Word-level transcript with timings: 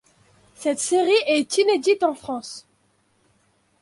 Cette 0.55 0.79
série 0.79 1.11
est 1.27 1.59
inédite 1.59 2.01
en 2.01 2.15
France. 2.15 2.65